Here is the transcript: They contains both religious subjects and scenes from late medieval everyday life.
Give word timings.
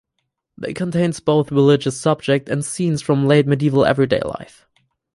They 0.57 0.73
contains 0.73 1.19
both 1.19 1.51
religious 1.51 1.95
subjects 2.01 2.49
and 2.49 2.65
scenes 2.65 3.03
from 3.03 3.27
late 3.27 3.45
medieval 3.45 3.85
everyday 3.85 4.21
life. 4.21 4.65